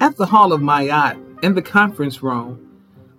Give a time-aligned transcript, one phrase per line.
[0.00, 2.70] At the Hall of Mayat, in the conference room,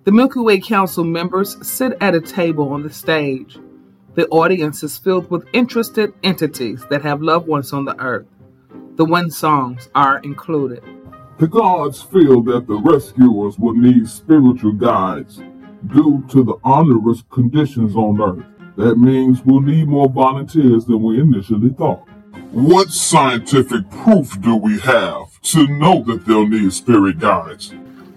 [0.06, 3.60] the Milky Way Council members sit at a table on the stage.
[4.16, 8.28] The audience is filled with interested entities that have loved ones on the earth.
[8.96, 10.82] The One songs are included.
[11.38, 15.42] The gods feel that the rescuers will need spiritual guides
[15.88, 18.46] due to the onerous conditions on earth.
[18.78, 22.08] That means we'll need more volunteers than we initially thought.
[22.52, 27.74] What scientific proof do we have to know that they'll need spirit guides?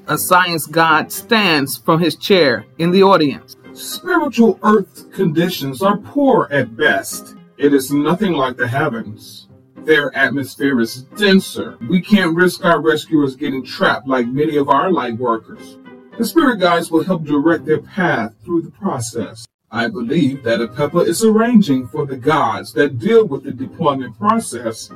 [0.09, 3.57] A science god stands from his chair in the audience.
[3.73, 7.37] Spiritual earth conditions are poor at best.
[7.57, 9.49] It is nothing like the heavens.
[9.77, 11.79] Their atmosphere is denser.
[11.89, 15.79] We can't risk our rescuers getting trapped like many of our light workers.
[16.19, 19.47] The spirit guides will help direct their path through the process.
[19.71, 24.91] I believe that Apepa is arranging for the gods that deal with the deployment process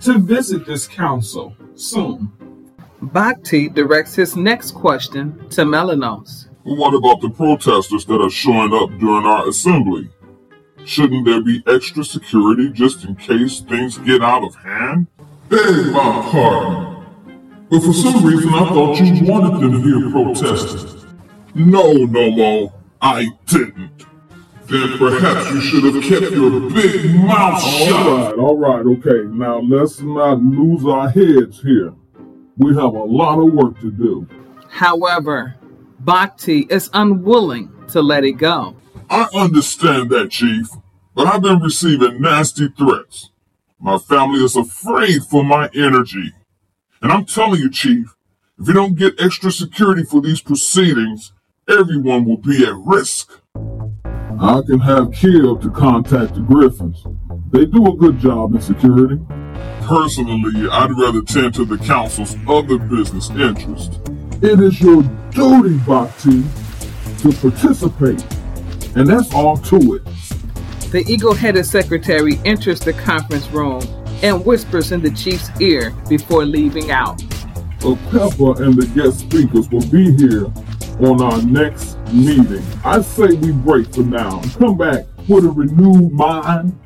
[0.00, 2.32] to visit this council soon.
[3.00, 6.48] Bhakti directs his next question to Melanos.
[6.64, 10.10] What about the protesters that are showing up during our assembly?
[10.84, 15.06] Shouldn't there be extra security just in case things get out of hand?
[15.48, 17.06] Beg my pardon,
[17.70, 21.16] but for some reason I thought you wanted them here protesting.
[21.54, 24.06] No, no, Nomo, I didn't.
[24.68, 27.92] Then perhaps you should have kept your big mouth shut.
[27.92, 29.28] All right, all right, okay.
[29.28, 31.94] Now let's not lose our heads here.
[32.56, 34.26] We have a lot of work to do.
[34.68, 35.54] However,
[36.00, 38.76] Bhakti is unwilling to let it go.
[39.08, 40.68] I understand that, Chief,
[41.14, 43.30] but I've been receiving nasty threats.
[43.78, 46.32] My family is afraid for my energy.
[47.00, 48.16] And I'm telling you, Chief,
[48.58, 51.32] if you don't get extra security for these proceedings,
[51.68, 53.40] everyone will be at risk.
[54.38, 57.06] I can have Kill to contact the Griffins.
[57.52, 59.18] They do a good job in security.
[59.82, 63.98] Personally, I'd rather tend to the Council's other business interests.
[64.42, 66.42] It is your duty, Bhakti,
[67.20, 68.22] to participate.
[68.94, 70.04] And that's all to it.
[70.90, 73.80] The eagle headed secretary enters the conference room
[74.22, 77.18] and whispers in the chief's ear before leaving out.
[77.80, 80.46] Apepa and the guest speakers will be here
[81.06, 82.64] on our next meeting.
[82.84, 86.78] I say we break for now come back with a renewed mind.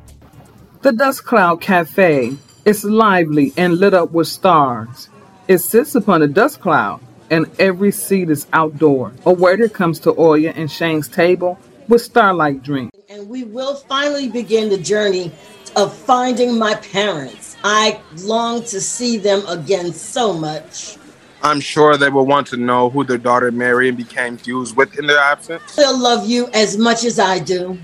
[0.81, 5.09] The Dust Cloud Cafe is lively and lit up with stars.
[5.47, 9.13] It sits upon a dust cloud, and every seat is outdoor.
[9.25, 12.97] A waiter comes to Oya and Shane's table with starlight drinks.
[13.09, 15.31] And we will finally begin the journey
[15.75, 17.57] of finding my parents.
[17.63, 20.97] I long to see them again so much.
[21.43, 25.07] I'm sure they will want to know who their daughter Marion became fused with in
[25.07, 25.75] their absence.
[25.75, 27.79] They'll love you as much as I do.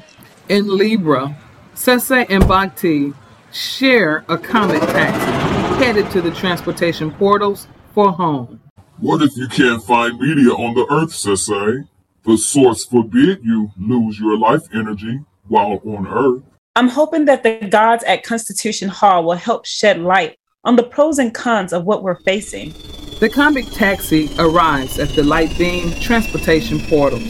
[0.49, 1.35] In Libra,
[1.73, 3.13] Sese and Bhakti
[3.51, 8.59] share a comet taxi headed to the transportation portals for home.
[8.99, 11.87] What if you can't find media on the Earth, Sese?
[12.23, 16.43] The source forbid you lose your life energy while on Earth.
[16.75, 21.17] I'm hoping that the gods at Constitution Hall will help shed light on the pros
[21.17, 22.73] and cons of what we're facing.
[23.19, 27.23] The comet taxi arrives at the Light Beam transportation portals.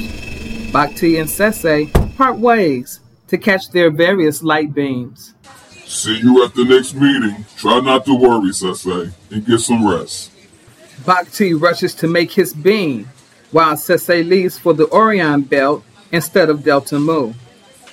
[0.70, 3.00] Bhakti and Sese part ways
[3.30, 5.34] to catch their various light beams.
[5.86, 7.46] See you at the next meeting.
[7.56, 10.32] Try not to worry, Sese, and get some rest.
[11.06, 13.08] Bhakti rushes to make his beam,
[13.52, 17.32] while Sese leaves for the Orion belt instead of Delta Mu.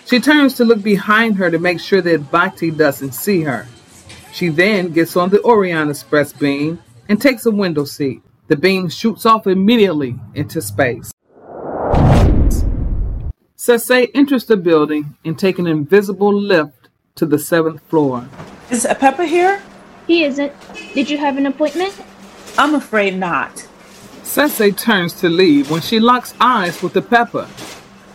[0.07, 3.69] She turns to look behind her to make sure that Bhakti doesn't see her.
[4.33, 8.23] She then gets on the Orion Express beam and takes a window seat.
[8.49, 11.13] The beam shoots off immediately into space.
[13.57, 18.29] Sese enters the building and takes an invisible lift to the seventh floor.
[18.71, 19.63] Is Apepa here?
[20.07, 20.53] He isn't.
[20.95, 21.95] Did you have an appointment?
[22.59, 23.67] I'm afraid not.
[24.23, 27.49] Sese turns to leave when she locks eyes with Apepa.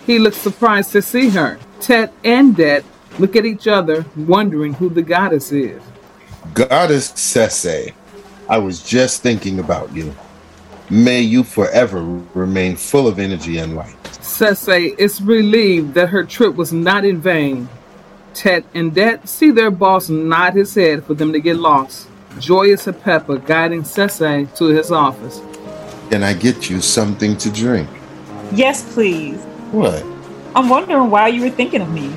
[0.05, 1.59] He looks surprised to see her.
[1.79, 2.83] Tet and Det
[3.17, 5.81] look at each other, wondering who the goddess is.
[6.53, 7.93] Goddess Sese,
[8.49, 10.11] I was just thinking about you.
[10.89, 12.01] May you forever
[12.33, 13.95] remain full of energy and light.
[14.21, 17.69] Sese is relieved that her trip was not in vain.
[18.33, 22.07] Tet and Det see their boss nod his head for them to get lost.
[22.39, 25.41] Joyous Apepa guiding Sese to his office.
[26.09, 27.87] Can I get you something to drink?
[28.51, 29.39] Yes, please.
[29.71, 30.03] What?
[30.55, 32.09] I'm wondering why you were thinking of me.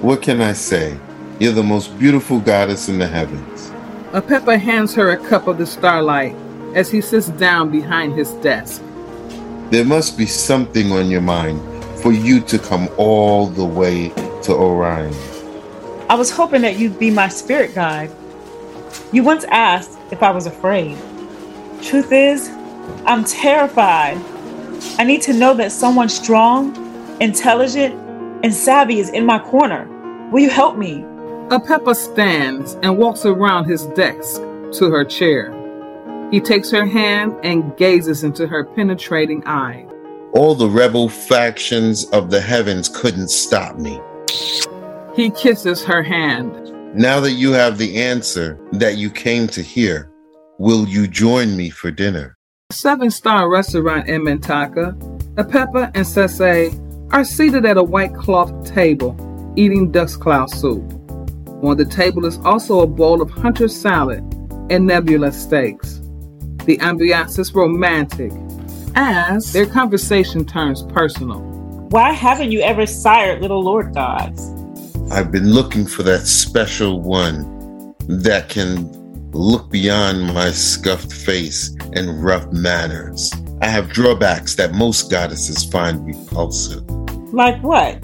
[0.00, 0.96] What can I say?
[1.38, 3.70] You're the most beautiful goddess in the heavens.
[4.12, 6.34] Apepa hands her a cup of the starlight
[6.74, 8.82] as he sits down behind his desk.
[9.70, 11.60] There must be something on your mind
[12.00, 14.08] for you to come all the way
[14.44, 15.14] to Orion.
[16.08, 18.10] I was hoping that you'd be my spirit guide.
[19.12, 20.96] You once asked if I was afraid.
[21.82, 22.48] Truth is,
[23.04, 24.16] I'm terrified.
[24.98, 26.74] I need to know that someone strong,
[27.20, 27.94] intelligent,
[28.42, 29.86] and savvy is in my corner.
[30.30, 31.04] Will you help me?
[31.50, 34.42] Apepa stands and walks around his desk
[34.72, 35.54] to her chair.
[36.30, 39.86] He takes her hand and gazes into her penetrating eye.
[40.34, 43.98] All the rebel factions of the heavens couldn't stop me.
[45.16, 46.52] He kisses her hand.
[46.94, 50.10] Now that you have the answer that you came to hear,
[50.58, 52.36] will you join me for dinner?
[52.70, 54.94] Seven star restaurant in Mintaka,
[55.36, 56.78] Apepa and Sese
[57.10, 59.16] are seated at a white cloth table
[59.56, 60.97] eating dust cloud soup.
[61.62, 64.20] On the table is also a bowl of hunter salad
[64.70, 66.00] and nebula steaks.
[66.66, 68.30] The ambiance is romantic
[68.94, 71.40] as their conversation turns personal.
[71.90, 74.52] Why haven't you ever sired little Lord gods?
[75.10, 78.92] I've been looking for that special one that can
[79.32, 83.32] look beyond my scuffed face and rough manners.
[83.60, 86.88] I have drawbacks that most goddesses find repulsive.
[87.32, 88.00] Like what?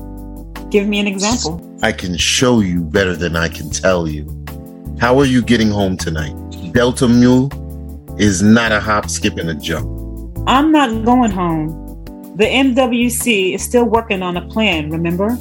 [0.71, 1.61] Give me an example.
[1.85, 4.25] I can show you better than I can tell you.
[4.99, 6.33] How are you getting home tonight?
[6.73, 7.51] Delta Mu
[8.17, 9.87] is not a hop, skip, and a jump.
[10.47, 11.69] I'm not going home.
[12.37, 15.37] The MWC is still working on a plan, remember?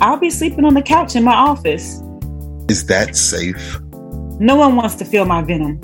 [0.00, 2.02] I'll be sleeping on the couch in my office.
[2.68, 3.78] Is that safe?
[4.40, 5.76] No one wants to feel my venom.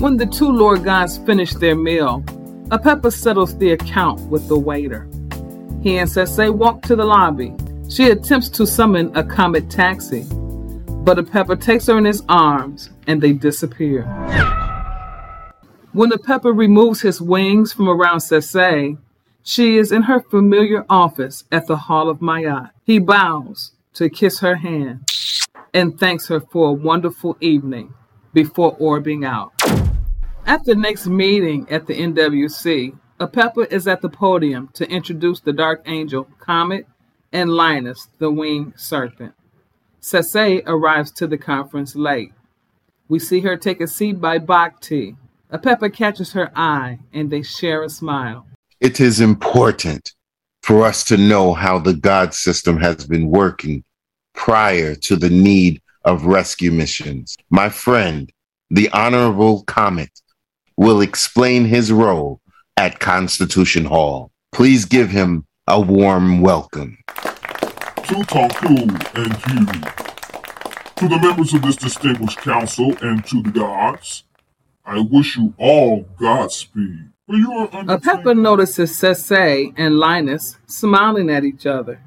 [0.00, 2.20] When the two Lord gods finish their meal,
[2.68, 5.08] Apepa settles the account with the waiter.
[5.82, 7.54] He and Sese walk to the lobby.
[7.88, 10.26] She attempts to summon a comet taxi,
[11.04, 14.02] but Apepa takes her in his arms and they disappear.
[15.92, 18.98] When Apepa removes his wings from around Sese,
[19.42, 22.70] she is in her familiar office at the Hall of Mayat.
[22.82, 25.08] He bows to kiss her hand
[25.72, 27.94] and thanks her for a wonderful evening
[28.34, 29.52] before orbing out.
[30.44, 35.40] At the next meeting at the MWC, a pepper is at the podium to introduce
[35.40, 36.86] the Dark Angel, Comet,
[37.36, 39.34] and Linus, the winged serpent.
[40.00, 42.32] Sese arrives to the conference late.
[43.08, 45.16] We see her take a seat by Bhakti.
[45.52, 48.46] Apepa catches her eye and they share a smile.
[48.80, 50.14] It is important
[50.62, 53.84] for us to know how the God system has been working
[54.34, 57.36] prior to the need of rescue missions.
[57.50, 58.32] My friend,
[58.70, 60.22] the Honorable Comet,
[60.78, 62.40] will explain his role
[62.78, 64.30] at Constitution Hall.
[64.52, 66.96] Please give him a warm welcome.
[67.08, 68.82] To Tonku
[69.16, 69.80] and you,
[70.94, 74.22] to the members of this distinguished council and to the gods,
[74.84, 77.10] I wish you all Godspeed.
[77.26, 82.00] For you are Apepa notices Sese and Linus smiling at each other.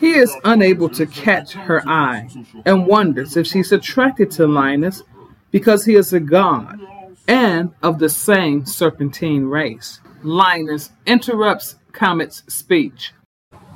[0.00, 2.30] He is unable to catch her eye
[2.64, 5.02] and wonders if she's attracted to Linus
[5.50, 6.80] because he is a god
[7.28, 10.00] and of the same serpentine race.
[10.22, 13.12] Linus interrupts Comet's speech.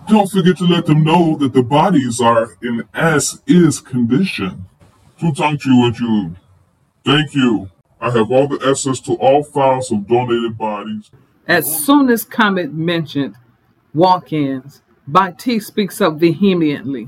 [0.09, 4.67] Don't forget to let them know that the bodies are in as is condition.
[5.19, 6.37] Tutanchu and you,
[7.05, 7.71] thank you.
[8.01, 11.11] I have all the access to all files of donated bodies.
[11.47, 13.37] As soon as Comet mentioned
[13.95, 17.05] walk ins, Bhakti speaks up vehemently.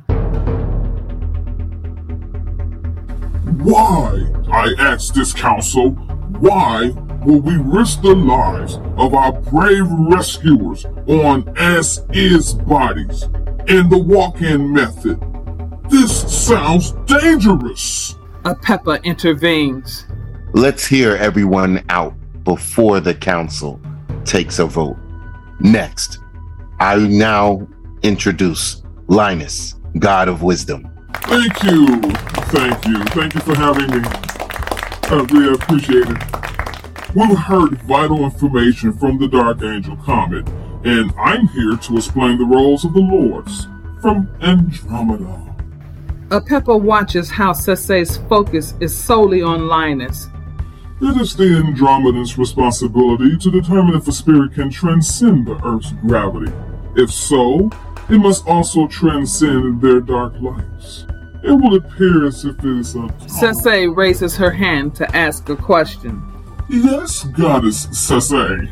[3.63, 6.93] Why, I ask this council, why
[7.25, 13.25] will we risk the lives of our brave rescuers on as is bodies
[13.69, 15.21] in the walk in method?
[15.91, 18.15] This sounds dangerous.
[18.45, 20.07] Apepa intervenes.
[20.53, 23.81] Let's hear everyone out before the council
[24.25, 24.97] takes a vote.
[25.61, 26.19] Next,
[26.79, 27.69] I now
[28.03, 30.91] introduce Linus, God of Wisdom.
[31.25, 32.01] Thank you.
[32.51, 33.05] Thank you.
[33.05, 34.03] Thank you for having me.
[34.05, 36.40] I really appreciate it.
[37.13, 40.49] We've heard vital information from the Dark Angel Comet,
[40.85, 43.67] and I'm here to explain the roles of the Lords
[44.01, 45.57] from Andromeda.
[46.29, 50.29] Apepa watches how Sese's focus is solely on Linus.
[51.01, 56.53] It is the Andromedan's responsibility to determine if a spirit can transcend the Earth's gravity.
[56.95, 57.71] If so,
[58.09, 61.07] it must also transcend their dark lights.
[61.43, 63.09] It will appear as if it is a.
[63.27, 66.30] Sese raises her hand to ask a question.
[66.71, 68.69] Yes, Goddess Sese.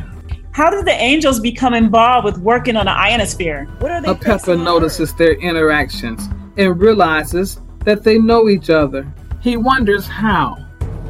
[0.53, 3.67] How did the angels become involved with working on the ionosphere?
[3.81, 4.09] What are they?
[4.09, 9.13] Apepa notices their interactions and realizes that they know each other.
[9.41, 10.65] He wonders how.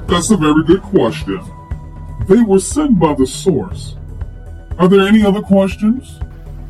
[0.06, 1.40] That's a very good question.
[2.26, 3.96] They were sent by the source.
[4.78, 6.18] Are there any other questions?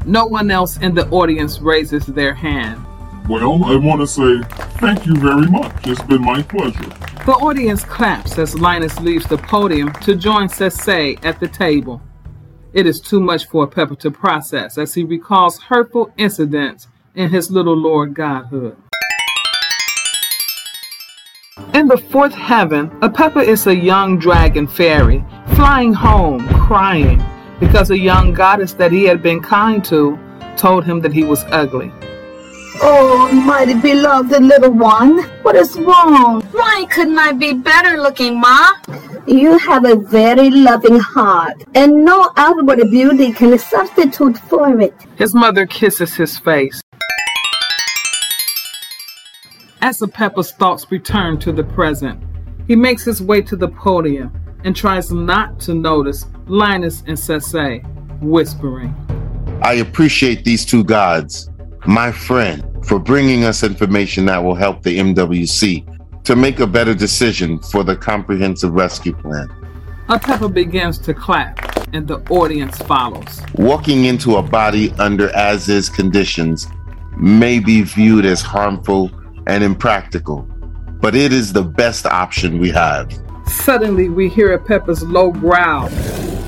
[0.04, 2.84] No one else in the audience raises their hand.
[3.28, 4.42] Well, I want to say
[4.78, 5.86] thank you very much.
[5.86, 6.90] It's been my pleasure.
[7.28, 12.00] The audience claps as Linus leaves the podium to join Sese at the table.
[12.72, 17.50] It is too much for Apepa to process as he recalls hurtful incidents in his
[17.50, 18.78] little Lord Godhood.
[21.74, 25.22] In the fourth heaven, Apepa is a young dragon fairy
[25.54, 27.22] flying home crying
[27.60, 30.18] because a young goddess that he had been kind to
[30.56, 31.92] told him that he was ugly.
[32.80, 36.42] Oh, mighty beloved little one, what is wrong?
[36.52, 38.72] Why couldn't I be better looking, Ma?
[39.26, 44.94] You have a very loving heart, and no outward beauty can substitute for it.
[45.16, 46.80] His mother kisses his face.
[49.82, 52.22] As Apepa's thoughts return to the present,
[52.66, 54.32] he makes his way to the podium
[54.64, 57.82] and tries not to notice Linus and Sese
[58.20, 58.94] whispering.
[59.62, 61.50] I appreciate these two gods,
[61.86, 66.94] my friend, for bringing us information that will help the MWC to make a better
[66.94, 69.48] decision for the comprehensive rescue plan.
[70.08, 73.42] Apepa begins to clap and the audience follows.
[73.54, 76.66] Walking into a body under as is conditions
[77.16, 79.10] may be viewed as harmful
[79.46, 80.42] and impractical,
[81.00, 83.12] but it is the best option we have.
[83.46, 85.88] Suddenly, we hear Apepa's low growl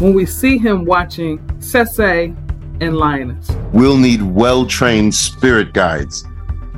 [0.00, 2.34] when we see him watching Sese
[2.80, 3.50] and Linus.
[3.72, 6.24] We'll need well trained spirit guides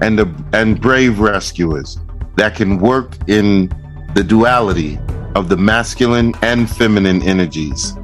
[0.01, 1.99] and, a, and brave rescuers
[2.37, 3.69] that can work in
[4.15, 4.99] the duality
[5.35, 7.95] of the masculine and feminine energies.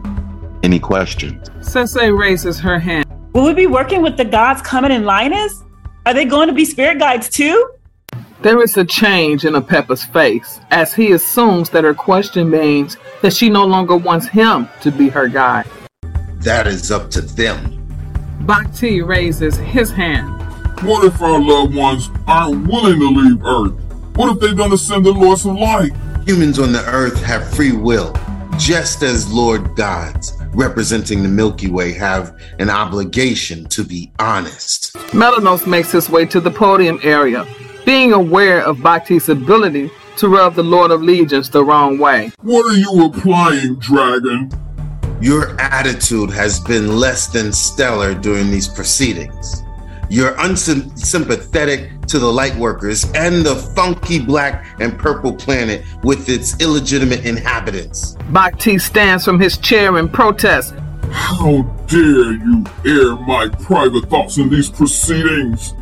[0.63, 1.49] Any questions?
[1.61, 3.07] Sese raises her hand.
[3.33, 5.63] Will we be working with the gods coming in Linus?
[6.07, 7.71] Are they going to be spirit guides too?
[8.41, 13.35] There is a change in Apepa's face as he assumes that her question means that
[13.35, 15.67] she no longer wants him to be her guide.
[16.41, 17.78] That is up to them.
[18.41, 20.29] Bhakti raises his hand.
[20.83, 23.73] What if our loved ones aren't willing to leave Earth?
[24.17, 25.93] What if they're going to send the Lords of Light?
[26.27, 28.15] Humans on the Earth have free will,
[28.59, 34.95] just as Lord gods representing the Milky Way have an obligation to be honest.
[35.13, 37.47] Melanos makes his way to the podium area
[37.85, 42.33] being aware of Bhakti's ability to rub the Lord of Legions the wrong way.
[42.43, 44.51] What are you applying, Dragon?
[45.21, 49.65] Your attitude has been less than stellar during these proceedings.
[50.09, 57.27] You're unsympathetic to the Lightworkers and the funky black and purple planet with its illegitimate
[57.27, 58.17] inhabitants.
[58.31, 60.75] Bhakti stands from his chair in protest.
[61.11, 65.75] How dare you air my private thoughts in these proceedings?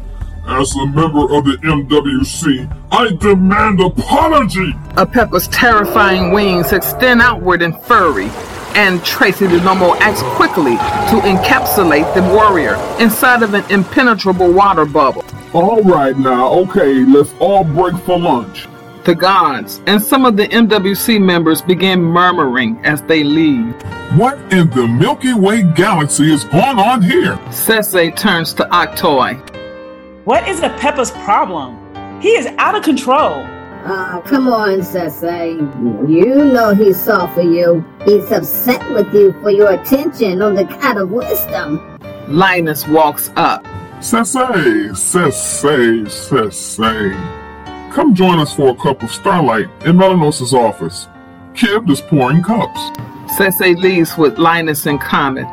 [0.49, 4.75] As a member of the MWC, I demand apology!
[4.97, 8.31] Apepa's terrifying wings extend outward and furry,
[8.77, 15.25] and Tracy Denomo acts quickly to encapsulate the warrior inside of an impenetrable water bubble.
[15.55, 18.69] All right now, okay, let's all break for lunch.
[19.05, 23.73] The gods and some of the MWC members begin murmuring as they leave.
[24.19, 27.39] What in the Milky Way galaxy is going on here?
[27.51, 29.37] Sese turns to Octoy.
[30.25, 31.79] What is Apepa's problem?
[32.21, 33.47] He is out of control.
[33.89, 35.23] Ah, come on, Sese.
[36.11, 37.85] You know he's soft for you.
[38.05, 41.97] He's upset with you for your attention on the God of Wisdom.
[42.27, 43.65] Linus walks up.
[44.01, 47.13] Sese, Sese, Sese.
[47.93, 51.07] Come join us for a cup of starlight in Melanos' office.
[51.55, 52.81] Kib is pouring cups.
[53.37, 55.47] Sese leaves with Linus in common.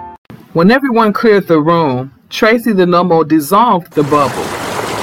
[0.54, 4.44] When everyone cleared the room, Tracy the Nomo dissolved the bubble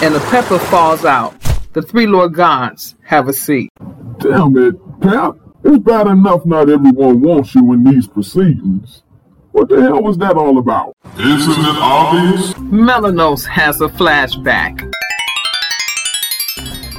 [0.02, 1.39] and the pepper falls out.
[1.72, 3.70] The three Lord Gods have a seat.
[4.18, 5.36] Damn it, Pep.
[5.62, 9.04] It's bad enough not everyone wants you in these proceedings.
[9.52, 10.96] What the hell was that all about?
[11.16, 12.54] Isn't it obvious?
[12.54, 14.80] Melanos has a flashback.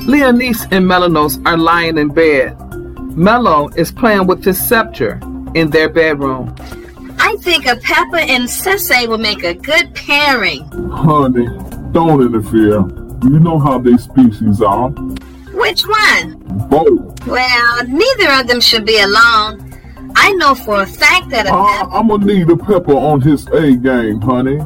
[0.07, 2.57] Leonice and Melanos are lying in bed.
[3.17, 5.19] Mello is playing with his scepter
[5.53, 6.55] in their bedroom.
[7.19, 10.63] I think Apepa and Sese will make a good pairing.
[10.91, 11.47] Honey,
[11.91, 13.00] don't interfere.
[13.23, 14.89] You know how they species are.
[14.89, 16.35] Which one?
[16.69, 17.27] Both.
[17.27, 19.67] Well, neither of them should be alone.
[20.15, 23.75] I know for a fact that a uh, I'm gonna need Apepa on his A
[23.75, 24.57] game, honey.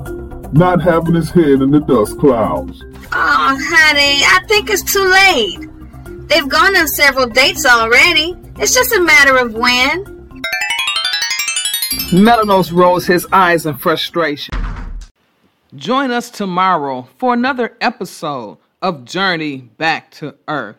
[0.54, 2.84] Not having his head in the dust clouds.
[3.12, 5.70] Oh, honey, I think it's too late.
[6.30, 8.36] They've gone on several dates already.
[8.58, 10.06] It's just a matter of when.
[12.12, 14.54] Melanos rolls his eyes in frustration.
[15.76, 20.78] Join us tomorrow for another episode of Journey Back to Earth.